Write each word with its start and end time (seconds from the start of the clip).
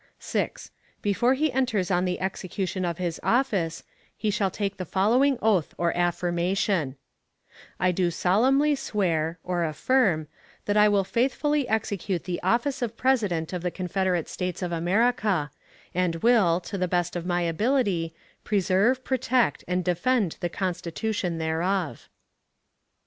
6. 0.17 0.71
Before 1.03 1.35
he 1.35 1.51
enters 1.53 1.91
on 1.91 2.05
the 2.05 2.19
execution 2.19 2.85
of 2.85 2.97
his 2.97 3.19
office, 3.21 3.83
he 4.17 4.31
shall 4.31 4.49
take 4.49 4.77
the 4.77 4.83
following 4.83 5.37
oath 5.43 5.75
or 5.77 5.95
affirmation: 5.95 6.95
I 7.79 7.91
do 7.91 8.09
solemnly 8.09 8.73
swear 8.73 9.37
(or 9.43 9.63
affirm) 9.63 10.27
that 10.65 10.75
I 10.75 10.89
will 10.89 11.03
faithfully 11.03 11.67
execute 11.67 12.23
the 12.23 12.41
office 12.41 12.81
of 12.81 12.97
President 12.97 13.53
of 13.53 13.61
the 13.61 13.69
Confederate 13.69 14.27
States 14.27 14.63
of 14.63 14.71
America, 14.71 15.51
and 15.93 16.15
will, 16.23 16.59
to 16.61 16.79
the 16.79 16.87
best 16.87 17.15
of 17.15 17.27
my 17.27 17.43
ability, 17.43 18.15
preserve, 18.43 19.03
protect, 19.03 19.63
and 19.67 19.85
defend 19.85 20.37
the 20.39 20.49
Constitution 20.49 21.37
thereof. 21.37 22.09